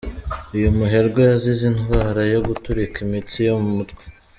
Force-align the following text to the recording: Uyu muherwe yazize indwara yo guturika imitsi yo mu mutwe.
Uyu 0.55 0.75
muherwe 0.77 1.21
yazize 1.29 1.63
indwara 1.71 2.21
yo 2.33 2.39
guturika 2.47 2.95
imitsi 3.05 3.37
yo 3.47 3.53
mu 3.61 3.69
mutwe. 3.77 4.03